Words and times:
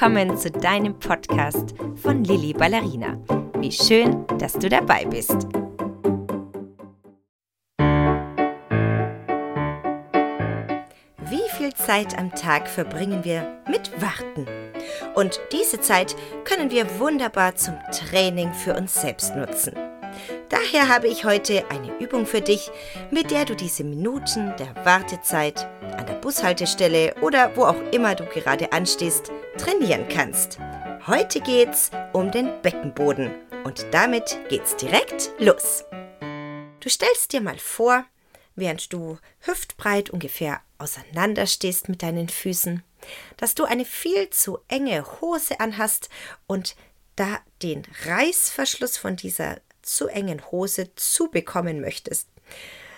willkommen 0.00 0.38
zu 0.38 0.50
deinem 0.50 0.98
Podcast 0.98 1.74
von 1.96 2.24
Lilly 2.24 2.54
Ballerina. 2.54 3.18
Wie 3.58 3.70
schön, 3.70 4.26
dass 4.38 4.54
du 4.54 4.70
dabei 4.70 5.04
bist. 5.04 5.46
Wie 11.28 11.50
viel 11.50 11.74
Zeit 11.74 12.18
am 12.18 12.34
Tag 12.34 12.66
verbringen 12.66 13.26
wir 13.26 13.62
mit 13.68 13.90
Warten? 14.00 14.46
Und 15.16 15.38
diese 15.52 15.80
Zeit 15.80 16.16
können 16.44 16.70
wir 16.70 16.98
wunderbar 16.98 17.56
zum 17.56 17.74
Training 17.92 18.54
für 18.54 18.74
uns 18.74 18.98
selbst 18.98 19.36
nutzen. 19.36 19.74
Daher 20.50 20.88
habe 20.88 21.06
ich 21.06 21.24
heute 21.24 21.70
eine 21.70 21.96
Übung 22.00 22.26
für 22.26 22.40
dich, 22.40 22.72
mit 23.12 23.30
der 23.30 23.44
du 23.44 23.54
diese 23.54 23.84
Minuten 23.84 24.52
der 24.58 24.74
Wartezeit 24.84 25.64
an 25.96 26.06
der 26.06 26.14
Bushaltestelle 26.14 27.14
oder 27.20 27.56
wo 27.56 27.64
auch 27.64 27.80
immer 27.92 28.16
du 28.16 28.24
gerade 28.26 28.72
anstehst, 28.72 29.30
trainieren 29.58 30.08
kannst. 30.08 30.58
Heute 31.06 31.40
geht's 31.40 31.92
um 32.12 32.32
den 32.32 32.60
Beckenboden 32.62 33.32
und 33.62 33.86
damit 33.92 34.40
geht's 34.48 34.74
direkt 34.74 35.30
los. 35.38 35.84
Du 36.80 36.88
stellst 36.88 37.32
dir 37.32 37.40
mal 37.40 37.58
vor, 37.58 38.04
während 38.56 38.92
du 38.92 39.18
hüftbreit 39.42 40.10
ungefähr 40.10 40.62
auseinander 40.78 41.46
stehst 41.46 41.88
mit 41.88 42.02
deinen 42.02 42.28
Füßen, 42.28 42.82
dass 43.36 43.54
du 43.54 43.64
eine 43.64 43.84
viel 43.84 44.30
zu 44.30 44.58
enge 44.66 45.04
Hose 45.20 45.60
anhast 45.60 46.08
und 46.48 46.74
da 47.14 47.38
den 47.62 47.82
Reißverschluss 48.04 48.96
von 48.96 49.14
dieser 49.14 49.60
zu 49.96 50.08
engen 50.08 50.50
Hose 50.50 50.94
zubekommen 50.94 51.80
möchtest. 51.80 52.28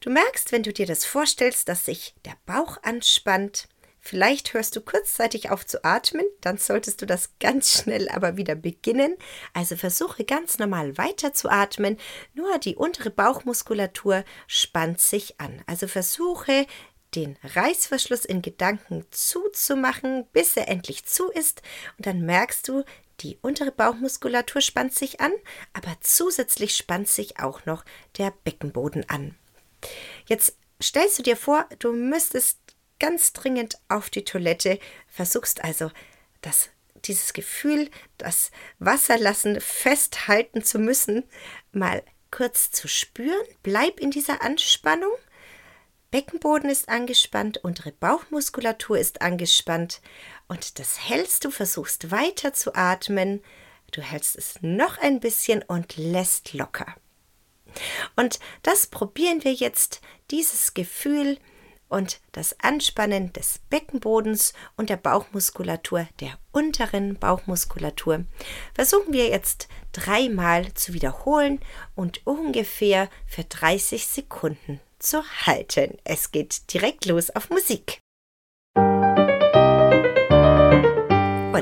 Du 0.00 0.10
merkst, 0.10 0.52
wenn 0.52 0.62
du 0.62 0.72
dir 0.72 0.86
das 0.86 1.04
vorstellst, 1.04 1.68
dass 1.68 1.84
sich 1.84 2.14
der 2.24 2.36
Bauch 2.46 2.78
anspannt. 2.82 3.68
Vielleicht 3.98 4.54
hörst 4.54 4.76
du 4.76 4.80
kurzzeitig 4.80 5.50
auf 5.50 5.66
zu 5.66 5.84
atmen, 5.84 6.24
dann 6.40 6.58
solltest 6.58 7.02
du 7.02 7.06
das 7.06 7.30
ganz 7.40 7.72
schnell 7.72 8.08
aber 8.08 8.36
wieder 8.36 8.54
beginnen. 8.54 9.16
Also 9.52 9.74
versuche 9.74 10.24
ganz 10.24 10.58
normal 10.58 10.96
weiter 10.96 11.32
zu 11.32 11.48
atmen, 11.48 11.98
nur 12.32 12.58
die 12.58 12.76
untere 12.76 13.10
Bauchmuskulatur 13.10 14.24
spannt 14.46 15.00
sich 15.00 15.40
an. 15.40 15.60
Also 15.66 15.88
versuche 15.88 16.66
den 17.16 17.36
Reißverschluss 17.42 18.24
in 18.24 18.42
Gedanken 18.42 19.04
zuzumachen, 19.10 20.26
bis 20.32 20.56
er 20.56 20.68
endlich 20.68 21.04
zu 21.06 21.30
ist, 21.30 21.62
und 21.96 22.06
dann 22.06 22.20
merkst 22.20 22.68
du, 22.68 22.84
die 23.20 23.38
untere 23.42 23.72
Bauchmuskulatur 23.72 24.60
spannt 24.60 24.94
sich 24.94 25.20
an, 25.20 25.32
aber 25.72 25.96
zusätzlich 26.00 26.76
spannt 26.76 27.08
sich 27.08 27.40
auch 27.40 27.64
noch 27.66 27.84
der 28.18 28.32
Beckenboden 28.44 29.08
an. 29.08 29.34
Jetzt 30.26 30.56
stellst 30.82 31.18
du 31.18 31.22
dir 31.22 31.36
vor, 31.36 31.66
du 31.78 31.92
müsstest 31.92 32.58
ganz 32.98 33.32
dringend 33.32 33.78
auf 33.88 34.10
die 34.10 34.24
Toilette, 34.24 34.78
versuchst 35.08 35.64
also 35.64 35.90
das 36.40 36.70
dieses 37.04 37.32
Gefühl, 37.32 37.90
das 38.18 38.50
Wasserlassen 38.78 39.60
festhalten 39.60 40.64
zu 40.64 40.78
müssen, 40.78 41.24
mal 41.72 42.02
kurz 42.30 42.70
zu 42.70 42.88
spüren. 42.88 43.46
Bleib 43.62 44.00
in 44.00 44.10
dieser 44.10 44.42
Anspannung. 44.42 45.12
Beckenboden 46.10 46.70
ist 46.70 46.88
angespannt, 46.88 47.58
untere 47.64 47.92
Bauchmuskulatur 47.92 48.98
ist 48.98 49.22
angespannt 49.22 50.00
und 50.46 50.78
das 50.78 51.08
hältst 51.08 51.44
du, 51.44 51.50
versuchst 51.50 52.10
weiter 52.10 52.52
zu 52.52 52.74
atmen. 52.74 53.42
Du 53.90 54.02
hältst 54.02 54.36
es 54.36 54.54
noch 54.62 54.98
ein 54.98 55.20
bisschen 55.20 55.62
und 55.62 55.96
lässt 55.96 56.54
locker. 56.54 56.94
Und 58.14 58.38
das 58.62 58.86
probieren 58.86 59.42
wir 59.44 59.52
jetzt, 59.52 60.00
dieses 60.30 60.74
Gefühl 60.74 61.38
und 61.88 62.20
das 62.32 62.58
Anspannen 62.60 63.32
des 63.32 63.60
Beckenbodens 63.70 64.54
und 64.76 64.90
der 64.90 64.96
Bauchmuskulatur, 64.96 66.08
der 66.20 66.38
unteren 66.52 67.16
Bauchmuskulatur, 67.16 68.24
versuchen 68.74 69.12
wir 69.12 69.28
jetzt 69.28 69.68
dreimal 69.92 70.72
zu 70.74 70.94
wiederholen 70.94 71.60
und 71.94 72.26
ungefähr 72.26 73.08
für 73.26 73.44
30 73.44 74.06
Sekunden 74.06 74.80
zu 74.98 75.22
halten. 75.46 75.98
Es 76.04 76.32
geht 76.32 76.72
direkt 76.72 77.06
los 77.06 77.30
auf 77.30 77.50
Musik. 77.50 78.00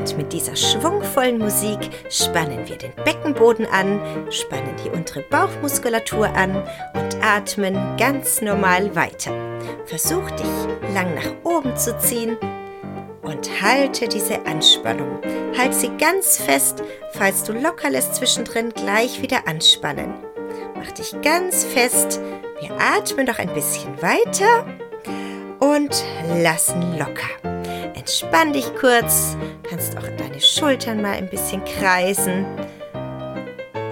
Und 0.05 0.17
mit 0.17 0.33
dieser 0.33 0.57
schwungvollen 0.57 1.39
Musik 1.39 1.79
spannen 2.11 2.69
wir 2.69 2.77
den 2.77 2.93
Beckenboden 3.05 3.65
an, 3.67 4.01
spannen 4.31 4.75
die 4.85 4.91
untere 4.91 5.23
Bauchmuskulatur 5.23 6.29
an 6.29 6.57
und 6.95 7.23
atmen 7.23 7.97
ganz 7.97 8.41
normal 8.41 8.95
weiter. 8.97 9.33
Versuch 9.87 10.29
dich 10.33 10.93
lang 10.93 11.15
nach 11.15 11.33
oben 11.45 11.77
zu 11.77 11.97
ziehen 11.99 12.37
und 13.23 13.63
halte 13.63 14.09
diese 14.09 14.45
Anspannung. 14.47 15.21
Halt 15.57 15.75
sie 15.75 15.91
ganz 15.97 16.39
fest, 16.39 16.83
falls 17.13 17.45
du 17.45 17.53
locker 17.53 17.91
lässt 17.91 18.17
zwischendrin 18.17 18.71
gleich 18.71 19.23
wieder 19.23 19.47
anspannen. 19.47 20.13
Mach 20.75 20.91
dich 20.93 21.15
ganz 21.23 21.65
fest. 21.65 22.21
Wir 22.65 22.73
atmen 22.81 23.27
noch 23.27 23.39
ein 23.39 23.53
bisschen 23.53 24.01
weiter 24.01 24.65
und 25.61 26.03
lassen 26.43 26.97
locker. 26.99 27.29
Entspann 27.95 28.55
dich 28.55 28.75
kurz, 28.81 29.37
kannst 29.69 29.99
auch 29.99 30.09
deine 30.17 30.41
Schultern 30.41 31.03
mal 31.03 31.13
ein 31.13 31.29
bisschen 31.29 31.63
kreisen. 31.67 32.47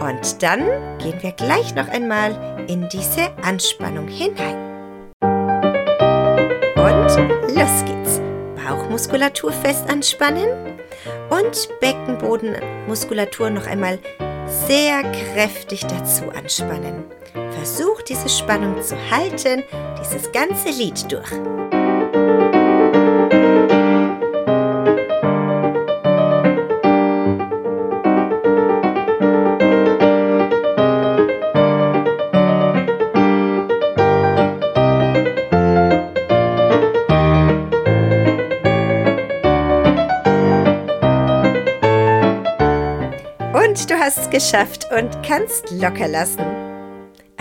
Und 0.01 0.43
dann 0.43 0.61
gehen 0.97 1.23
wir 1.23 1.33
gleich 1.33 1.75
noch 1.75 1.87
einmal 1.89 2.65
in 2.67 2.89
diese 2.89 3.31
Anspannung 3.43 4.09
hinein. 4.09 4.57
Und 6.75 7.55
los 7.55 7.85
geht's. 7.85 8.23
Bauchmuskulatur 8.57 9.53
fest 9.53 9.85
anspannen 9.91 10.49
und 11.29 11.69
Beckenbodenmuskulatur 11.81 13.51
noch 13.51 13.67
einmal 13.67 13.99
sehr 14.67 15.03
kräftig 15.03 15.83
dazu 15.83 16.31
anspannen. 16.31 17.05
Versuch 17.55 18.03
diese 18.03 18.29
Spannung 18.29 18.81
zu 18.83 18.97
halten, 19.11 19.63
dieses 20.01 20.31
ganze 20.33 20.71
Lied 20.71 21.11
durch. 21.11 21.33
Und 43.73 43.91
du 43.91 43.99
hast 43.99 44.19
es 44.19 44.31
geschafft 44.31 44.87
und 44.93 45.23
kannst 45.23 45.71
locker 45.71 46.09
lassen. 46.09 46.72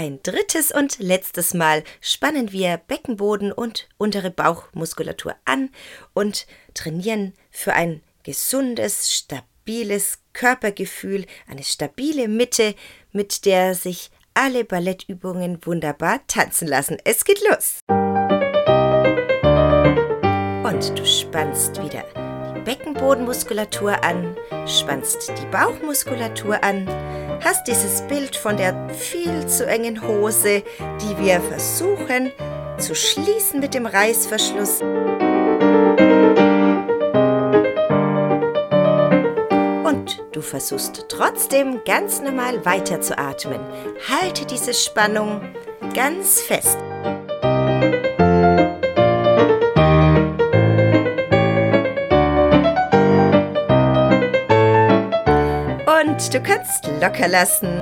Ein 0.01 0.19
drittes 0.23 0.71
und 0.71 0.97
letztes 0.97 1.53
Mal 1.53 1.83
spannen 1.99 2.51
wir 2.51 2.77
Beckenboden 2.77 3.51
und 3.51 3.87
untere 3.99 4.31
Bauchmuskulatur 4.31 5.35
an 5.45 5.69
und 6.15 6.47
trainieren 6.73 7.35
für 7.51 7.73
ein 7.73 8.01
gesundes, 8.23 9.13
stabiles 9.13 10.17
Körpergefühl, 10.33 11.27
eine 11.47 11.61
stabile 11.61 12.27
Mitte, 12.27 12.73
mit 13.11 13.45
der 13.45 13.75
sich 13.75 14.09
alle 14.33 14.65
Ballettübungen 14.65 15.63
wunderbar 15.67 16.25
tanzen 16.25 16.67
lassen. 16.67 16.97
Es 17.03 17.23
geht 17.23 17.43
los! 17.47 17.77
Und 20.63 20.97
du 20.97 21.05
spannst 21.05 21.79
wieder 21.79 22.05
Beckenbodenmuskulatur 22.65 24.03
an, 24.03 24.35
spannst 24.65 25.31
die 25.39 25.45
Bauchmuskulatur 25.51 26.63
an, 26.63 26.87
hast 27.43 27.67
dieses 27.67 28.01
Bild 28.03 28.35
von 28.35 28.57
der 28.57 28.89
viel 28.89 29.45
zu 29.47 29.65
engen 29.65 30.01
Hose, 30.07 30.63
die 31.01 31.17
wir 31.17 31.41
versuchen 31.41 32.31
zu 32.77 32.95
schließen 32.95 33.59
mit 33.59 33.73
dem 33.73 33.85
Reißverschluss. 33.85 34.81
Und 39.83 40.23
du 40.31 40.41
versuchst 40.41 41.05
trotzdem 41.09 41.81
ganz 41.85 42.21
normal 42.21 42.65
weiter 42.65 43.01
zu 43.01 43.17
atmen. 43.17 43.59
Halte 44.09 44.45
diese 44.45 44.73
Spannung 44.73 45.41
ganz 45.93 46.41
fest. 46.41 46.77
Du 56.29 56.41
kannst 56.41 56.87
locker 57.01 57.27
lassen. 57.27 57.81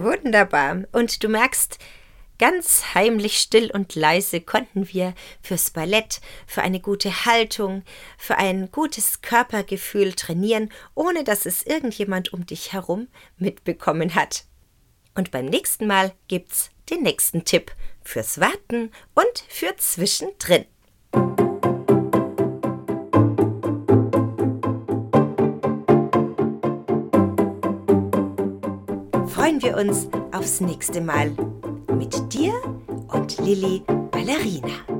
Wunderbar. 0.00 0.84
Und 0.92 1.22
du 1.22 1.28
merkst, 1.28 1.78
ganz 2.38 2.94
heimlich 2.94 3.38
still 3.38 3.70
und 3.70 3.94
leise 3.94 4.40
konnten 4.40 4.88
wir 4.92 5.14
fürs 5.42 5.70
Ballett, 5.70 6.20
für 6.46 6.62
eine 6.62 6.80
gute 6.80 7.26
Haltung, 7.26 7.82
für 8.16 8.38
ein 8.38 8.70
gutes 8.70 9.20
Körpergefühl 9.20 10.12
trainieren, 10.14 10.70
ohne 10.94 11.24
dass 11.24 11.44
es 11.44 11.64
irgendjemand 11.64 12.32
um 12.32 12.46
dich 12.46 12.72
herum 12.72 13.08
mitbekommen 13.36 14.14
hat. 14.14 14.44
Und 15.14 15.30
beim 15.32 15.46
nächsten 15.46 15.86
Mal 15.86 16.12
gibt's 16.28 16.70
den 16.88 17.02
nächsten 17.02 17.44
Tipp 17.44 17.72
fürs 18.02 18.40
Warten 18.40 18.90
und 19.14 19.44
für 19.48 19.76
zwischendrin. 19.76 20.66
Freuen 29.44 29.60
wir 29.60 29.76
uns 29.76 30.08
aufs 30.32 30.62
nächste 30.62 31.02
Mal 31.02 31.30
mit 31.98 32.32
dir 32.32 32.54
und 33.08 33.36
Lilly 33.44 33.82
Ballerina. 34.10 34.93